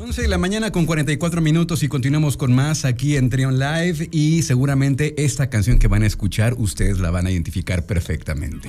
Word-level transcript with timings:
11 0.00 0.22
de 0.22 0.28
la 0.28 0.38
mañana 0.38 0.70
con 0.70 0.86
44 0.86 1.40
minutos 1.40 1.82
y 1.82 1.88
continuamos 1.88 2.36
con 2.36 2.54
más 2.54 2.84
aquí 2.84 3.16
en 3.16 3.30
Trion 3.30 3.58
Live 3.58 4.08
y 4.12 4.42
seguramente 4.42 5.24
esta 5.24 5.50
canción 5.50 5.80
que 5.80 5.88
van 5.88 6.04
a 6.04 6.06
escuchar 6.06 6.54
ustedes 6.54 7.00
la 7.00 7.10
van 7.10 7.26
a 7.26 7.32
identificar 7.32 7.84
perfectamente. 7.84 8.68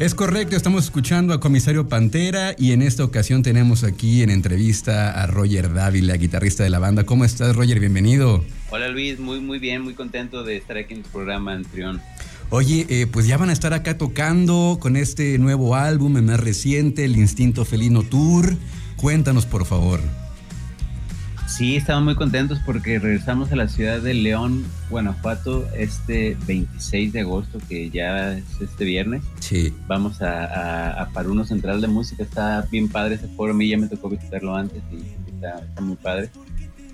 Es 0.00 0.14
correcto, 0.14 0.56
estamos 0.56 0.84
escuchando 0.84 1.34
a 1.34 1.40
Comisario 1.40 1.86
Pantera 1.86 2.54
y 2.56 2.72
en 2.72 2.80
esta 2.80 3.04
ocasión 3.04 3.42
tenemos 3.42 3.84
aquí 3.84 4.22
en 4.22 4.30
entrevista 4.30 5.10
a 5.10 5.26
Roger 5.26 5.74
Dávila, 5.74 6.14
guitarrista 6.14 6.64
de 6.64 6.70
la 6.70 6.78
banda. 6.78 7.04
¿Cómo 7.04 7.26
estás, 7.26 7.54
Roger? 7.54 7.80
Bienvenido. 7.80 8.42
Hola 8.70 8.88
Luis, 8.88 9.20
muy 9.20 9.40
muy 9.40 9.58
bien, 9.58 9.82
muy 9.82 9.92
contento 9.92 10.42
de 10.42 10.56
estar 10.56 10.78
aquí 10.78 10.94
en 10.94 11.02
tu 11.02 11.10
programa 11.10 11.52
Antrión. 11.52 12.00
Oye, 12.48 12.86
eh, 12.88 13.08
pues 13.12 13.26
ya 13.26 13.36
van 13.36 13.50
a 13.50 13.52
estar 13.52 13.74
acá 13.74 13.98
tocando 13.98 14.78
con 14.80 14.96
este 14.96 15.36
nuevo 15.36 15.76
álbum, 15.76 16.16
el 16.16 16.22
más 16.22 16.40
reciente, 16.40 17.04
El 17.04 17.18
Instinto 17.18 17.66
Felino 17.66 18.02
Tour. 18.02 18.56
Cuéntanos, 18.96 19.44
por 19.44 19.66
favor. 19.66 20.00
Sí, 21.46 21.76
estamos 21.76 22.04
muy 22.04 22.14
contentos 22.14 22.58
porque 22.64 23.00
regresamos 23.00 23.50
a 23.50 23.56
la 23.56 23.68
ciudad 23.68 24.00
de 24.00 24.14
León, 24.14 24.64
Guanajuato, 24.88 25.68
este 25.76 26.36
26 26.46 27.12
de 27.12 27.20
agosto, 27.20 27.58
que 27.68 27.90
ya 27.90 28.38
es 28.38 28.44
este 28.62 28.84
viernes. 28.84 29.22
Sí. 29.50 29.74
Vamos 29.88 30.22
a, 30.22 30.44
a, 30.44 31.02
a 31.02 31.08
Paruno 31.10 31.44
Central 31.44 31.80
de 31.80 31.88
Música, 31.88 32.22
está 32.22 32.64
bien 32.70 32.88
padre 32.88 33.16
ese 33.16 33.26
foro, 33.26 33.52
a 33.52 33.56
mí 33.56 33.68
ya 33.68 33.76
me 33.76 33.88
tocó 33.88 34.08
visitarlo 34.08 34.54
antes 34.54 34.80
y 34.92 35.30
está, 35.34 35.58
está 35.58 35.80
muy 35.80 35.96
padre. 35.96 36.30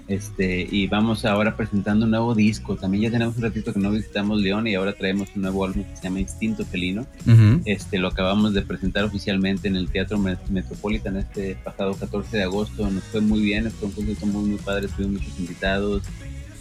Este, 0.08 0.66
y 0.70 0.86
vamos 0.86 1.24
ahora 1.24 1.56
presentando 1.56 2.04
un 2.04 2.12
nuevo 2.12 2.34
disco. 2.34 2.76
También 2.76 3.02
ya 3.02 3.10
tenemos 3.10 3.36
un 3.36 3.42
ratito 3.42 3.72
que 3.74 3.80
no 3.80 3.90
visitamos 3.90 4.40
León 4.40 4.66
y 4.68 4.74
ahora 4.76 4.92
traemos 4.94 5.28
un 5.34 5.42
nuevo 5.42 5.64
álbum 5.64 5.82
que 5.82 5.96
se 5.96 6.04
llama 6.04 6.20
Instinto 6.20 6.64
Felino. 6.64 7.02
Ujú. 7.26 7.60
Este, 7.66 7.98
lo 7.98 8.08
acabamos 8.08 8.54
de 8.54 8.62
presentar 8.62 9.04
oficialmente 9.04 9.66
en 9.68 9.76
el 9.76 9.90
Teatro 9.90 10.16
Met- 10.16 10.48
Metropolitan 10.48 11.16
este 11.16 11.56
pasado 11.56 11.94
14 11.94 12.36
de 12.36 12.42
agosto. 12.44 12.88
Nos 12.88 13.02
fue 13.04 13.20
muy 13.20 13.40
bien, 13.42 13.70
fue 13.70 13.88
un 13.88 13.94
concierto 13.94 14.26
muy, 14.26 14.48
muy 14.48 14.58
padre. 14.58 14.86
Tuvimos 14.88 15.20
muchos 15.22 15.38
invitados, 15.40 16.04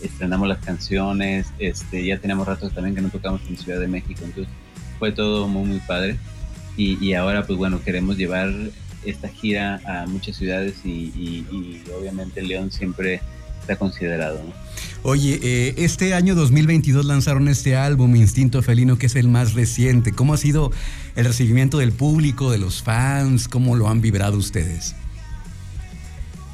estrenamos 0.02 0.47
las 0.47 0.57
canciones. 0.59 1.45
Este, 1.59 2.03
ya 2.03 2.17
teníamos 2.17 2.47
rato 2.47 2.69
también 2.71 2.95
que 2.95 3.02
no 3.02 3.09
tocamos 3.09 3.41
en 3.47 3.57
Ciudad 3.57 3.80
de 3.80 3.87
México, 3.87 4.21
entonces 4.25 4.52
fue 4.99 5.11
todo 5.11 5.47
muy, 5.47 5.67
muy 5.67 5.79
padre. 5.79 6.17
Y, 6.77 7.03
y 7.05 7.13
ahora, 7.13 7.45
pues 7.47 7.57
bueno, 7.57 7.81
queremos 7.83 8.17
llevar 8.17 8.51
esta 9.05 9.27
gira 9.29 9.79
a 9.85 10.07
muchas 10.07 10.35
ciudades 10.35 10.75
y, 10.83 10.89
y- 10.89 11.45
y 11.52 11.83
obviamente 11.97 12.41
León 12.41 12.71
siempre 12.71 13.21
está 13.61 13.75
considerado. 13.77 14.39
¿no? 14.43 14.53
Oye, 15.03 15.39
eh, 15.41 15.73
este 15.77 16.13
año 16.15 16.33
2022 16.35 17.05
lanzaron 17.05 17.47
este 17.47 17.75
álbum, 17.75 18.15
Instinto 18.15 18.61
Felino, 18.63 18.97
que 18.97 19.05
es 19.05 19.15
el 19.15 19.27
más 19.27 19.53
reciente. 19.53 20.11
¿Cómo 20.11 20.33
ha 20.33 20.37
sido 20.37 20.71
el 21.15 21.25
recibimiento 21.25 21.77
del 21.77 21.91
público, 21.91 22.52
de 22.52 22.57
los 22.57 22.81
fans? 22.83 23.47
¿Cómo 23.47 23.75
lo 23.75 23.87
han 23.89 24.02
vibrado 24.02 24.37
ustedes? 24.37 24.95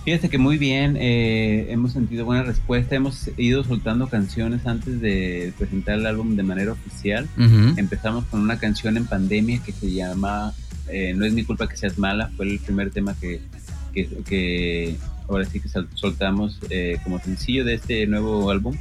Fíjate 0.04 0.30
que 0.30 0.40
muy 0.40 0.58
bien, 0.58 0.98
eh, 1.00 1.68
hemos 1.70 1.92
sentido 1.92 2.26
buena 2.26 2.42
respuesta, 2.42 2.96
hemos 2.96 3.30
ido 3.38 3.64
soltando 3.64 4.08
canciones 4.08 4.66
antes 4.66 5.00
de 5.00 5.54
presentar 5.60 6.00
el 6.00 6.08
álbum 6.08 6.36
de 6.36 6.42
manera 6.42 6.72
oficial. 6.72 7.30
Empezamos 7.78 8.26
con 8.26 8.42
una 8.42 8.58
canción 8.58 8.98
en 8.98 9.06
pandemia 9.06 9.62
que 9.64 9.72
se 9.72 9.92
llama 9.92 10.54
eh, 10.88 11.14
No 11.16 11.24
es 11.24 11.34
mi 11.34 11.44
culpa 11.44 11.70
que 11.70 11.78
seas 11.78 12.00
mala, 12.00 12.32
fue 12.36 12.48
el 12.48 12.58
primer 12.58 12.90
tema 12.90 13.16
que, 13.22 13.42
que, 13.94 14.10
que 14.28 14.96
ahora 15.30 15.46
sí 15.46 15.60
que 15.60 15.70
soltamos 15.94 16.60
eh, 16.72 16.98
como 17.04 17.20
sencillo 17.20 17.64
de 17.64 17.76
este 17.76 18.08
nuevo 18.08 18.50
álbum. 18.50 18.76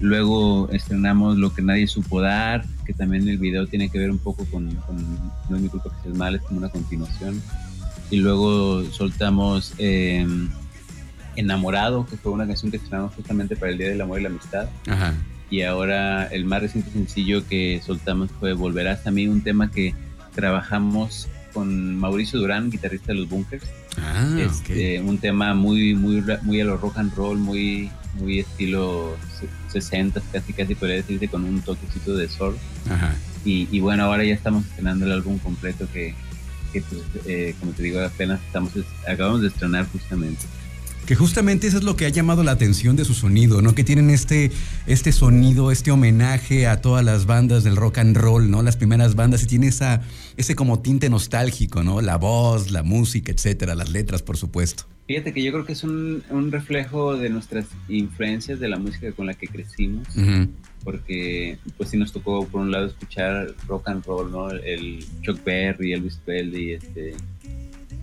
Luego 0.00 0.68
estrenamos 0.70 1.38
Lo 1.38 1.54
que 1.54 1.62
nadie 1.62 1.86
supo 1.86 2.20
dar, 2.20 2.66
que 2.84 2.92
también 2.92 3.26
el 3.26 3.38
video 3.38 3.66
tiene 3.66 3.88
que 3.88 3.98
ver 3.98 4.10
un 4.10 4.18
poco 4.18 4.44
con, 4.44 4.70
con 4.86 4.96
No 5.48 5.56
es 5.56 5.62
mi 5.62 5.68
culpa 5.70 5.88
que 5.96 6.02
seas 6.02 6.14
mala, 6.14 6.36
es 6.36 6.42
como 6.42 6.58
una 6.58 6.68
continuación. 6.68 7.40
Y 8.10 8.18
luego 8.18 8.84
soltamos 8.90 9.74
eh, 9.78 10.26
Enamorado, 11.38 12.06
que 12.06 12.16
fue 12.16 12.32
una 12.32 12.46
canción 12.46 12.70
que 12.70 12.76
estrenamos 12.78 13.14
justamente 13.14 13.56
para 13.56 13.70
el 13.72 13.78
Día 13.78 13.88
del 13.88 14.00
Amor 14.00 14.18
y 14.20 14.22
la 14.24 14.28
Amistad 14.28 14.68
Ajá. 14.88 15.14
y 15.50 15.62
ahora 15.62 16.26
el 16.26 16.44
más 16.44 16.60
reciente 16.62 16.90
sencillo 16.90 17.46
que 17.46 17.80
soltamos 17.84 18.30
fue 18.40 18.52
Volverás 18.54 19.06
a 19.06 19.10
mí, 19.10 19.26
un 19.28 19.42
tema 19.42 19.70
que 19.70 19.94
trabajamos 20.34 21.28
con 21.52 21.96
Mauricio 21.96 22.38
Durán, 22.38 22.70
guitarrista 22.70 23.12
de 23.12 23.18
los 23.20 23.28
Bunkers. 23.28 23.64
Ah, 23.96 24.36
Este, 24.38 25.00
Un 25.00 25.18
tema 25.18 25.54
muy, 25.54 25.94
muy, 25.94 26.22
muy 26.42 26.60
a 26.60 26.64
lo 26.64 26.76
rock 26.76 26.98
and 26.98 27.12
roll, 27.16 27.38
muy, 27.38 27.90
muy 28.14 28.38
estilo 28.40 29.16
se- 29.38 29.48
60, 29.80 30.20
casi 30.32 30.52
casi 30.52 30.74
podría 30.74 30.96
decirse, 30.96 31.26
con 31.28 31.44
un 31.44 31.60
toquecito 31.62 32.14
de 32.16 32.28
sol. 32.28 32.56
Ajá. 32.88 33.14
Y, 33.44 33.66
y 33.72 33.80
bueno, 33.80 34.04
ahora 34.04 34.24
ya 34.24 34.34
estamos 34.34 34.64
estrenando 34.66 35.06
el 35.06 35.12
álbum 35.12 35.38
completo 35.38 35.88
que, 35.92 36.14
que 36.72 36.82
pues, 36.82 37.00
eh, 37.26 37.54
como 37.58 37.72
te 37.72 37.82
digo, 37.82 38.00
apenas 38.00 38.40
estamos, 38.46 38.72
acabamos 39.08 39.40
de 39.42 39.48
estrenar 39.48 39.86
justamente. 39.90 40.42
Que 41.08 41.14
justamente 41.14 41.66
eso 41.66 41.78
es 41.78 41.84
lo 41.84 41.96
que 41.96 42.04
ha 42.04 42.10
llamado 42.10 42.44
la 42.44 42.50
atención 42.50 42.94
de 42.94 43.06
su 43.06 43.14
sonido, 43.14 43.62
¿no? 43.62 43.74
Que 43.74 43.82
tienen 43.82 44.10
este, 44.10 44.52
este 44.86 45.10
sonido, 45.10 45.72
este 45.72 45.90
homenaje 45.90 46.66
a 46.66 46.82
todas 46.82 47.02
las 47.02 47.24
bandas 47.24 47.64
del 47.64 47.76
rock 47.76 47.96
and 47.96 48.14
roll, 48.14 48.50
¿no? 48.50 48.62
Las 48.62 48.76
primeras 48.76 49.14
bandas 49.14 49.42
y 49.42 49.46
tiene 49.46 49.68
esa, 49.68 50.02
ese 50.36 50.54
como 50.54 50.80
tinte 50.80 51.08
nostálgico, 51.08 51.82
¿no? 51.82 52.02
La 52.02 52.16
voz, 52.18 52.70
la 52.72 52.82
música, 52.82 53.32
etcétera, 53.32 53.74
las 53.74 53.88
letras, 53.88 54.20
por 54.20 54.36
supuesto. 54.36 54.84
Fíjate 55.06 55.32
que 55.32 55.42
yo 55.42 55.50
creo 55.50 55.64
que 55.64 55.72
es 55.72 55.82
un, 55.82 56.22
un 56.28 56.52
reflejo 56.52 57.16
de 57.16 57.30
nuestras 57.30 57.64
influencias 57.88 58.60
de 58.60 58.68
la 58.68 58.78
música 58.78 59.10
con 59.12 59.24
la 59.24 59.32
que 59.32 59.46
crecimos, 59.46 60.06
porque 60.84 61.56
pues 61.78 61.88
sí 61.88 61.96
nos 61.96 62.12
tocó 62.12 62.46
por 62.46 62.60
un 62.60 62.70
lado 62.70 62.84
escuchar 62.84 63.54
rock 63.66 63.88
and 63.88 64.04
roll, 64.04 64.30
¿no? 64.30 64.50
El 64.50 65.02
Chuck 65.22 65.42
Berry, 65.42 65.94
Elvis 65.94 66.20
Presley, 66.22 66.72
este, 66.72 67.14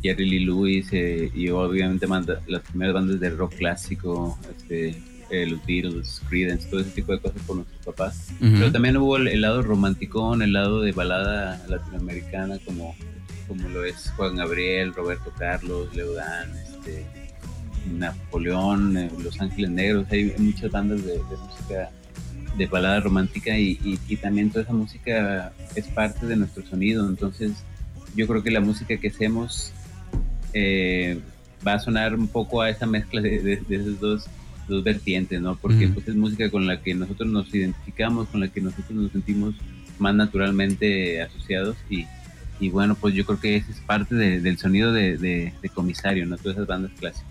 Jerry 0.05 0.29
Lee 0.29 0.45
Lewis 0.45 0.87
eh, 0.91 1.31
y 1.33 1.49
obviamente 1.49 2.05
manda- 2.07 2.41
las 2.47 2.61
primeras 2.63 2.93
bandas 2.93 3.19
de 3.19 3.29
rock 3.31 3.55
clásico, 3.55 4.37
este, 4.57 4.95
eh, 5.31 5.45
los 5.47 5.65
Beatles, 5.65 6.21
Creedence, 6.29 6.67
todo 6.69 6.81
ese 6.81 6.91
tipo 6.91 7.11
de 7.11 7.19
cosas 7.19 7.41
por 7.47 7.55
nuestros 7.57 7.83
papás. 7.85 8.27
Ujú. 8.41 8.51
Pero 8.59 8.71
también 8.71 8.97
hubo 8.97 9.17
el, 9.17 9.27
el 9.27 9.41
lado 9.41 9.61
romanticón, 9.63 10.41
el 10.41 10.53
lado 10.53 10.81
de 10.81 10.91
balada 10.91 11.65
latinoamericana, 11.67 12.59
como, 12.63 12.95
como 13.47 13.67
lo 13.69 13.83
es 13.83 14.11
Juan 14.15 14.35
Gabriel, 14.35 14.93
Roberto 14.93 15.31
Carlos, 15.37 15.95
Leodán, 15.95 16.49
este, 16.57 17.05
Napoleón, 17.97 18.97
eh, 18.97 19.09
Los 19.23 19.39
Ángeles 19.41 19.69
Negros. 19.71 20.07
Hay 20.11 20.33
muchas 20.37 20.71
bandas 20.71 21.03
de, 21.03 21.13
de 21.13 21.19
música 21.19 21.89
de 22.57 22.67
balada 22.67 22.99
romántica 23.01 23.57
y, 23.57 23.79
y- 23.83 23.99
y 24.07 24.15
también 24.17 24.49
toda 24.49 24.63
esa 24.63 24.73
música 24.73 25.51
es 25.75 25.85
parte 25.87 26.25
de 26.25 26.35
nuestro 26.35 26.65
sonido. 26.65 27.07
Entonces, 27.07 27.51
yo 28.15 28.27
creo 28.27 28.43
que 28.43 28.51
la 28.51 28.61
música 28.61 28.95
que 28.97 29.09
hacemos 29.09 29.73
eh, 30.55 31.19
va 31.65 31.73
a 31.75 31.79
sonar 31.79 32.15
un 32.15 32.27
poco 32.27 32.61
a 32.61 32.69
esa 32.69 32.85
mezcla 32.87 33.21
de, 33.21 33.39
de, 33.41 33.57
de 33.57 33.75
esas 33.75 33.99
dos, 33.99 34.25
dos 34.67 34.83
vertientes, 34.83 35.39
¿no? 35.41 35.55
Porque 35.57 35.87
pues, 35.89 36.07
es 36.07 36.15
música 36.15 36.49
con 36.49 36.65
la 36.65 36.81
que 36.81 36.95
nosotros 36.95 37.29
nos 37.29 37.53
identificamos, 37.53 38.27
con 38.29 38.39
la 38.39 38.47
que 38.47 38.61
nosotros 38.61 38.91
nos 38.91 39.11
sentimos 39.11 39.53
más 39.99 40.15
naturalmente 40.15 41.21
asociados 41.21 41.75
y, 41.89 42.05
y 42.59 42.69
bueno, 42.69 42.95
pues 42.95 43.13
yo 43.13 43.25
creo 43.25 43.39
que 43.39 43.57
ese 43.57 43.71
es 43.71 43.77
parte 43.81 44.15
de- 44.15 44.39
del 44.41 44.57
sonido 44.57 44.91
de, 44.93 45.17
de- 45.17 45.53
de 45.61 45.69
Comisario, 45.69 46.25
¿no? 46.25 46.37
Todas 46.37 46.57
esas 46.57 46.67
bandas 46.67 46.91
clásicas. 46.99 47.25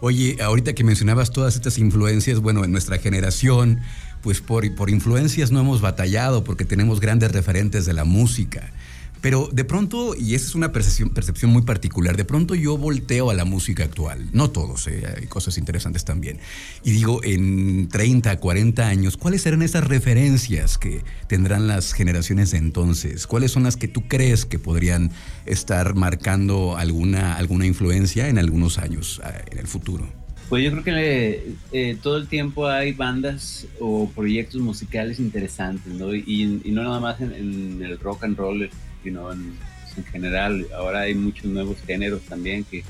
Oye, 0.00 0.36
ahorita 0.42 0.74
que 0.74 0.84
mencionabas 0.84 1.32
todas 1.32 1.54
estas 1.56 1.78
influencias, 1.78 2.40
bueno, 2.40 2.64
en 2.64 2.70
nuestra 2.72 2.98
generación, 2.98 3.80
pues 4.22 4.40
por, 4.40 4.72
por 4.74 4.90
influencias 4.90 5.50
no 5.50 5.60
hemos 5.60 5.80
batallado 5.80 6.44
porque 6.44 6.64
tenemos 6.64 7.00
grandes 7.00 7.32
referentes 7.32 7.84
de 7.86 7.92
la 7.94 8.04
música. 8.04 8.72
Pero 9.20 9.48
de 9.52 9.64
pronto, 9.64 10.14
y 10.14 10.34
esa 10.34 10.46
es 10.46 10.54
una 10.54 10.72
percepción, 10.72 11.10
percepción 11.10 11.50
muy 11.50 11.62
particular, 11.62 12.16
de 12.16 12.24
pronto 12.24 12.54
yo 12.54 12.76
volteo 12.76 13.30
a 13.30 13.34
la 13.34 13.44
música 13.44 13.84
actual, 13.84 14.28
no 14.32 14.50
todos, 14.50 14.86
eh, 14.86 15.02
hay 15.16 15.26
cosas 15.26 15.58
interesantes 15.58 16.04
también, 16.04 16.38
y 16.84 16.92
digo, 16.92 17.22
en 17.24 17.88
30, 17.88 18.38
40 18.38 18.86
años, 18.86 19.16
¿cuáles 19.16 19.42
serán 19.42 19.62
esas 19.62 19.84
referencias 19.86 20.78
que 20.78 21.02
tendrán 21.26 21.66
las 21.66 21.92
generaciones 21.92 22.52
de 22.52 22.58
entonces? 22.58 23.26
¿Cuáles 23.26 23.50
son 23.50 23.64
las 23.64 23.76
que 23.76 23.88
tú 23.88 24.06
crees 24.06 24.44
que 24.44 24.58
podrían 24.58 25.10
estar 25.46 25.94
marcando 25.94 26.76
alguna, 26.76 27.36
alguna 27.36 27.66
influencia 27.66 28.28
en 28.28 28.38
algunos 28.38 28.78
años, 28.78 29.20
en 29.50 29.58
el 29.58 29.66
futuro? 29.66 30.06
Pues 30.48 30.64
yo 30.64 30.70
creo 30.70 30.82
que 30.82 31.52
eh, 31.72 31.98
todo 32.02 32.16
el 32.16 32.26
tiempo 32.26 32.66
hay 32.66 32.92
bandas 32.92 33.66
o 33.80 34.08
proyectos 34.08 34.62
musicales 34.62 35.20
interesantes, 35.20 35.92
¿no? 35.92 36.14
Y, 36.14 36.62
no 36.64 36.82
nada 36.84 37.00
más 37.00 37.20
en, 37.20 37.82
el 37.82 37.98
rock 37.98 38.24
and 38.24 38.38
roll, 38.38 38.70
sino 39.02 39.32
en, 39.32 39.56
en, 39.96 40.04
general. 40.04 40.66
Ahora 40.76 41.00
hay 41.02 41.14
muchos 41.14 41.46
nuevos 41.46 41.78
géneros 41.86 42.22
también 42.22 42.64
que 42.64 42.84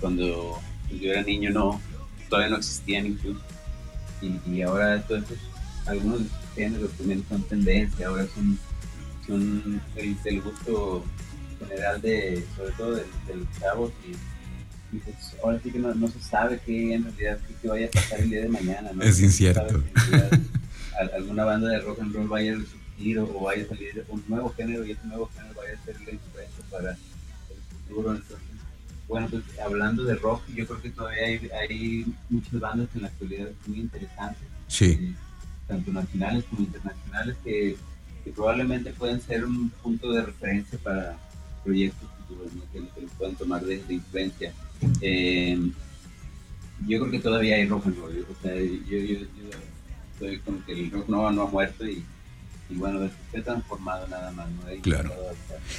cuando 0.00 0.60
yo 0.90 1.12
era 1.12 1.22
niño 1.22 1.50
no, 1.50 1.80
todavía 2.28 2.50
no 2.50 2.56
existían 2.56 3.06
incluso. 3.06 3.40
Y, 4.20 4.62
ahora 4.62 5.00
todos 5.02 5.22
estos, 5.22 5.38
algunos 5.86 6.22
géneros 6.54 6.90
también 6.92 7.24
son 7.28 7.42
tendencia, 7.42 8.08
ahora 8.08 8.26
son, 8.34 8.58
son 9.26 9.80
el, 9.96 10.22
del 10.22 10.40
gusto 10.42 11.04
general 11.60 12.00
de, 12.00 12.44
sobre 12.56 12.72
todo 12.72 12.94
de, 12.94 13.04
los 13.34 13.60
chavos 13.60 13.92
y 14.08 14.14
y 14.90 14.96
pues 14.98 15.16
ahora 15.42 15.60
sí 15.62 15.70
que 15.70 15.78
no, 15.78 15.94
no, 15.94 16.08
se 16.08 16.20
sabe 16.20 16.58
qué 16.64 16.94
en 16.94 17.04
realidad 17.04 17.38
qué, 17.60 17.68
vaya 17.68 17.86
a 17.86 17.90
pasar 17.90 18.20
el 18.20 18.30
día 18.30 18.40
de 18.40 18.48
mañana. 18.48 18.90
¿no? 18.94 19.02
Es 19.02 19.20
incierto. 19.20 19.84
alguna 21.14 21.44
banda 21.44 21.68
de 21.68 21.80
rock 21.80 22.00
and 22.00 22.14
roll 22.14 22.28
vaya 22.28 22.54
a 22.54 22.56
resurgir 22.98 23.18
o, 23.18 23.40
vaya 23.40 23.64
a 23.64 23.68
salir 23.68 24.04
un 24.08 24.24
nuevo 24.28 24.52
género 24.56 24.84
y 24.84 24.92
ese 24.92 25.06
nuevo 25.06 25.30
género 25.34 25.54
vaya 25.54 25.74
a 25.74 25.84
ser 25.84 25.96
la 26.00 26.12
influencia 26.12 26.64
para 26.70 26.90
el 26.90 26.96
futuro. 27.86 28.14
Entonces, 28.14 28.38
bueno, 29.08 29.28
pues 29.30 29.42
hablando 29.60 30.04
de 30.04 30.14
rock, 30.16 30.42
yo 30.54 30.66
creo 30.66 30.82
que 30.82 30.90
todavía 30.90 31.24
hay, 31.24 31.50
hay 31.50 32.06
muchas 32.28 32.60
bandas 32.60 32.88
en 32.94 33.02
la 33.02 33.08
actualidad 33.08 33.48
muy 33.66 33.80
interesantes. 33.80 34.48
Sí. 34.66 34.98
Eh, 35.00 35.14
tanto 35.66 35.92
nacionales 35.92 36.44
como 36.48 36.62
internacionales 36.62 37.36
que, 37.44 37.76
que 38.24 38.30
probablemente 38.32 38.92
pueden 38.92 39.20
ser 39.20 39.44
un 39.44 39.70
punto 39.70 40.12
de 40.12 40.24
referencia 40.24 40.78
para 40.78 41.18
proyectos 41.62 42.08
futuros 42.18 42.52
que, 42.72 42.80
que 42.80 43.06
puedan 43.18 43.34
tomar 43.34 43.62
de, 43.64 43.82
de 43.84 43.94
influencia 43.94 44.52
eh, 45.00 45.70
yo 46.86 47.00
creo 47.00 47.10
que 47.10 47.18
todavía 47.18 47.56
hay 47.56 47.66
rock 47.66 47.86
and 47.86 47.98
roll. 47.98 48.26
O 48.30 48.42
sea, 48.42 48.54
yo, 48.54 48.98
yo, 48.98 49.18
estoy 50.12 50.38
con 50.40 50.62
que 50.62 50.72
el 50.72 50.90
rock 50.90 51.08
no, 51.08 51.30
no 51.30 51.42
ha 51.42 51.46
muerto 51.46 51.86
y 51.86 52.04
y 52.70 52.74
bueno, 52.74 53.08
se 53.32 53.38
ha 53.38 53.42
transformado 53.42 54.06
nada 54.08 54.30
más. 54.32 54.46
¿no? 54.50 54.82
claro. 54.82 55.10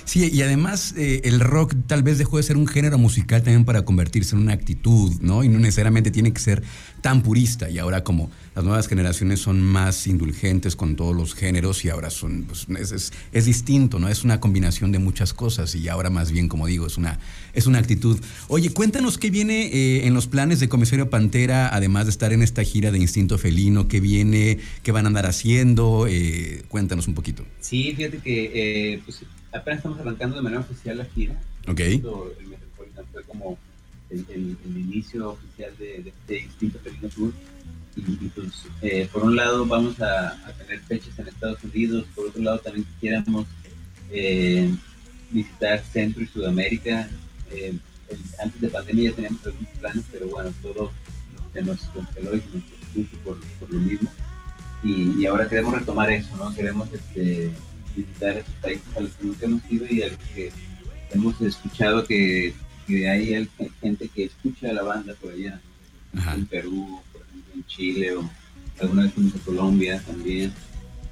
Sí, 0.06 0.30
y 0.32 0.42
además 0.42 0.94
eh, 0.98 1.22
el 1.24 1.40
rock 1.40 1.76
tal 1.88 2.04
vez 2.04 2.18
dejó 2.18 2.38
de 2.38 2.44
ser 2.44 2.58
un 2.58 2.68
género 2.68 2.98
musical 2.98 3.44
también 3.44 3.66
para 3.66 3.84
convertirse 3.84 4.36
en 4.36 4.42
una 4.42 4.54
actitud, 4.54 5.14
¿no? 5.22 5.44
Y 5.44 5.50
no 5.50 5.60
necesariamente 5.60 6.10
tiene 6.10 6.34
que 6.34 6.40
ser 6.40 6.64
tan 7.02 7.22
purista. 7.22 7.70
Y 7.70 7.78
ahora 7.78 8.04
como 8.04 8.32
las 8.56 8.64
nuevas 8.66 8.88
generaciones 8.88 9.40
son 9.40 9.62
más 9.62 10.08
indulgentes 10.08 10.76
con 10.76 10.96
todos 10.96 11.16
los 11.16 11.36
géneros 11.36 11.86
y 11.86 11.90
ahora 11.90 12.10
son, 12.10 12.46
pues, 12.46 12.68
es, 12.92 13.14
es, 13.32 13.46
distinto, 13.46 14.00
¿no? 14.00 14.10
Es 14.10 14.24
una 14.24 14.40
combinación 14.40 14.92
de 14.92 15.00
muchas 15.00 15.34
cosas 15.34 15.76
y 15.76 15.88
ahora 15.90 16.10
más 16.10 16.32
bien, 16.32 16.48
como 16.48 16.66
digo, 16.66 16.88
es 16.88 16.98
una, 16.98 17.20
es 17.54 17.68
una 17.68 17.80
actitud. 17.80 18.20
Oye, 18.48 18.72
cuéntanos 18.72 19.18
qué 19.18 19.30
viene 19.30 19.68
eh, 19.68 20.08
en 20.08 20.14
los 20.14 20.28
planes 20.28 20.60
de 20.60 20.70
Comisario 20.70 21.10
Pantera, 21.10 21.74
además 21.74 22.06
de 22.06 22.12
estar 22.12 22.34
en 22.34 22.42
esta 22.42 22.64
gira 22.64 22.92
de 22.92 22.98
Instinto 22.98 23.38
Felino, 23.38 23.88
qué 23.88 24.00
viene, 24.00 24.60
qué 24.84 24.92
van 24.92 25.06
a 25.06 25.08
andar 25.10 25.26
haciendo, 25.26 26.08
eh, 26.08 26.64
Cuéntanos 26.68 26.79
un 27.08 27.14
poquito. 27.14 27.46
Sí, 27.60 27.94
fíjate 27.96 28.20
que 28.20 28.94
eh, 28.94 29.02
pues, 29.04 29.24
apenas 29.52 29.80
estamos 29.80 30.00
arrancando 30.00 30.38
de 30.38 30.42
manera 30.42 30.62
oficial 30.62 30.98
la 30.98 31.06
gira. 31.06 31.36
Ok. 31.68 31.80
El 31.80 32.48
Metropolitan 32.48 33.06
fue 33.12 33.24
como 33.24 33.58
el, 34.10 34.58
inicio 34.66 35.32
oficial 35.32 35.72
de, 35.78 36.10
este 36.10 36.40
Instinto 36.44 36.80
Felino 36.80 37.10
Tour. 37.10 37.34
Y, 37.96 38.30
pues, 38.30 38.66
eh, 38.82 39.10
por 39.12 39.24
un 39.24 39.36
lado 39.36 39.66
vamos 39.66 40.00
a, 40.02 40.54
tener 40.58 40.80
fechas 40.82 41.18
en 41.20 41.28
Estados 41.28 41.62
Unidos, 41.64 42.06
por 42.16 42.28
otro 42.28 42.42
lado 42.42 42.60
también 42.60 42.86
quisiéramos 42.94 43.46
eh, 44.10 44.74
visitar 45.32 45.84
Centro 45.84 46.24
y 46.24 46.28
Sudamérica. 46.28 47.10
antes 48.42 48.62
de 48.62 48.70
pandemia 48.70 49.10
ya 49.10 49.16
teníamos 49.16 49.46
algunos 49.46 49.70
planes, 49.80 50.06
pero 50.12 50.28
bueno, 50.30 50.54
todo 50.62 50.92
se 51.54 51.62
nos 51.62 51.80
congeló 51.86 52.36
y 52.36 52.42
se 52.42 52.48
nos 52.58 53.08
por, 53.24 53.40
por 53.60 53.72
lo 53.74 53.80
mismo 53.80 54.10
y, 54.84 55.26
ahora 55.26 55.48
queremos 55.48 55.74
retomar 55.74 56.12
eso, 56.12 56.36
¿no? 56.38 56.54
Queremos 56.54 56.90
este, 56.94 57.52
visitar 57.96 58.38
esos 58.38 58.54
países 58.56 58.86
a 58.96 59.02
los 59.02 59.12
que 59.12 59.26
nunca 59.26 59.46
hemos 59.46 59.72
ido 59.72 59.86
y 59.90 60.04
a 60.04 60.08
los 60.08 60.18
que 60.34 60.52
hemos 61.12 61.42
escuchado 61.42 62.06
que, 62.06 62.54
que 62.88 63.10
hay 63.10 63.48
gente 63.82 64.08
que 64.08 64.26
escucha 64.26 64.72
la 64.72 64.84
banda 64.84 65.14
por 65.22 65.34
allá, 65.34 65.60
en 66.14 66.46
Perú, 66.46 67.02
por 67.12 67.22
ejemplo, 67.22 67.54
en 67.54 67.66
Chile 67.66 68.16
o 68.16 68.30
alguna 68.80 69.04
vez 69.04 69.14
fuimos 69.14 69.36
a 69.36 69.40
Colombia 69.40 70.02
también. 70.06 70.54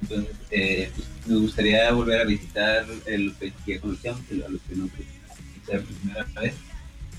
Entonces, 0.00 0.36
eh, 0.50 0.90
pues, 0.94 1.08
me 1.26 1.36
gustaría 1.36 1.92
volver 1.92 2.20
a 2.20 2.24
visitar 2.24 2.86
los 2.86 3.34
países 3.34 3.60
que 3.66 3.80
conocíamos, 3.80 4.22
a 4.30 4.48
los 4.48 4.62
que 4.62 4.76
no 4.76 4.84
visitar 4.84 5.80
por 5.82 5.94
primera 5.96 6.24
vez. 6.40 6.54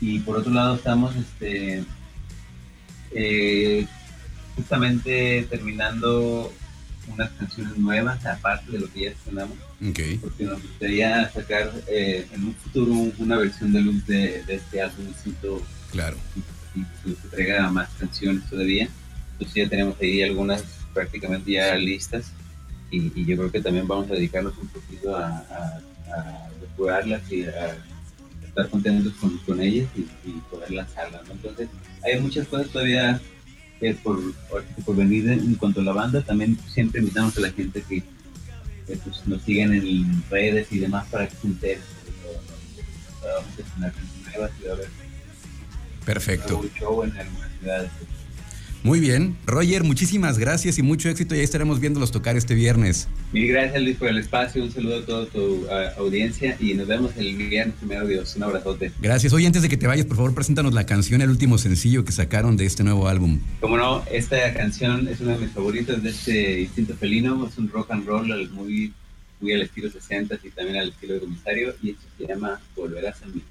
Y 0.02 0.20
por 0.20 0.38
otro 0.38 0.52
lado, 0.54 0.76
estamos 0.76 1.16
este, 1.16 1.84
eh, 3.12 3.86
justamente 4.60 5.48
terminando 5.50 6.52
unas 7.14 7.30
canciones 7.32 7.78
nuevas, 7.78 8.26
aparte 8.26 8.72
de 8.74 8.80
lo 8.80 8.92
que 8.92 9.02
ya 9.06 9.12
estrenamos. 9.12 9.58
Porque 10.22 10.44
nos 10.44 10.62
gustaría 10.62 11.30
sacar 11.32 11.72
eh, 11.88 12.28
en 12.34 12.48
un 12.48 12.56
futuro 12.56 12.94
una 13.18 13.38
versión 13.38 13.72
de 13.72 13.82
luz 13.82 14.06
de, 14.06 14.44
este 14.48 14.82
álbum. 14.82 15.06
Claro. 15.92 16.18
Y, 16.76 16.80
y, 16.80 17.16
se 17.16 17.28
traiga 17.30 17.72
más 17.72 17.90
canciones 17.98 18.48
todavía. 18.50 18.90
Entonces 19.34 19.56
ya 19.56 19.70
tenemos 19.70 19.96
ahí 20.02 20.22
algunas 20.22 20.64
prácticamente 20.94 21.54
ya 21.54 21.76
listas. 21.76 22.34
Y, 22.92 23.26
yo 23.26 23.38
creo 23.38 23.52
que 23.52 23.62
también 23.62 23.88
vamos 23.88 24.12
a 24.12 24.16
dedicarnos 24.16 24.58
un 24.58 24.68
poquito 24.68 25.16
a, 25.16 25.30
a, 25.30 25.80
y 27.30 27.44
a 27.44 27.78
estar 28.46 28.70
contentos 28.70 29.14
con, 29.14 29.38
con 29.40 29.62
ellas 29.62 29.88
y, 29.96 30.02
y 30.30 30.34
poder 30.52 30.72
lanzarlas. 30.72 31.22
Entonces 31.32 31.70
hay 32.04 32.20
muchas 32.20 32.48
cosas 32.48 32.68
todavía 32.68 33.22
por, 34.04 34.34
por 34.86 34.96
venir 34.96 35.30
en 35.30 35.56
cuanto 35.56 35.80
a 35.82 35.84
la 35.84 35.94
banda, 35.94 36.22
también 36.22 36.58
siempre 36.68 37.00
invitamos 37.00 37.38
a 37.38 37.42
la 37.42 37.52
gente 37.52 37.84
que, 37.88 38.04
pues, 38.86 39.26
nos 39.26 39.42
sigan 39.44 39.74
en 39.74 40.24
redes 40.30 40.72
y 40.72 40.80
demás 40.80 41.08
para 41.10 41.28
que 41.28 41.36
se 41.36 41.48
enteren. 41.48 41.84
Vamos 43.22 43.94
a 43.94 44.00
Perfecto. 46.06 46.58
Un 46.58 46.74
show 46.74 47.04
en 47.04 47.18
algunas 47.18 47.52
ciudades. 47.60 47.92
Muy 48.84 49.02
bien. 49.02 49.36
Roger, 49.46 49.84
muchísimas 49.84 50.38
gracias 50.38 50.78
y 50.78 50.82
mucho 50.82 51.10
éxito. 51.10 51.36
Ya 51.36 51.42
estaremos 51.42 51.80
viéndolos 51.82 52.12
tocar 52.12 52.38
este 52.38 52.56
viernes. 52.56 53.10
Mil 53.34 53.48
gracias, 53.50 53.82
Luis, 53.82 53.98
por 53.98 54.08
el 54.08 54.18
espacio. 54.18 54.64
Un 54.64 54.72
saludo 54.72 55.00
a 55.00 55.06
toda 55.06 55.26
tu 55.26 55.68
audiencia 55.98 56.56
y 56.60 56.74
nos 56.76 56.88
vemos 56.88 57.12
el 57.18 57.36
viernes 57.36 57.76
primero. 57.78 58.08
Dios. 58.08 58.36
Un 58.38 58.44
abrazote. 58.44 58.92
Gracias. 59.02 59.34
Oye, 59.34 59.48
antes 59.48 59.62
de 59.62 59.70
que 59.70 59.76
te 59.76 59.86
vayas, 59.86 60.06
por 60.06 60.16
favor, 60.16 60.34
preséntanos 60.34 60.74
la 60.74 60.86
canción, 60.86 61.22
el 61.22 61.30
último 61.30 61.58
sencillo 61.58 62.06
que 62.06 62.14
sacaron 62.14 62.56
de 62.56 62.66
este 62.66 62.84
nuevo 62.84 63.08
álbum. 63.10 63.40
Como 63.60 63.78
no, 63.78 64.04
esta 64.12 64.54
canción 64.54 65.08
es 65.08 65.20
una 65.20 65.34
de 65.34 65.40
mis 65.40 65.52
favoritas 65.52 66.02
de 66.02 66.10
este 66.10 66.62
Instinto 66.62 66.96
Felino. 66.96 67.48
Es 67.48 67.58
un 67.58 67.70
rock 67.70 67.92
and 67.92 68.06
roll 68.06 68.50
muy, 68.52 68.94
muy 69.42 69.54
al 69.54 69.62
estilo 69.62 69.92
60 69.92 70.40
y 70.42 70.50
también 70.52 70.78
al 70.78 70.90
estilo 70.90 71.16
de 71.16 71.20
comisario. 71.20 71.76
Y 71.84 71.92
esto 71.92 72.04
se 72.18 72.28
llama 72.28 72.62
Volverás 72.76 73.22
a 73.24 73.26
mí. 73.26 73.42